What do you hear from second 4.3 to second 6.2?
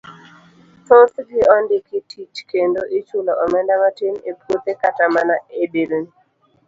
puothe kata mana e delni.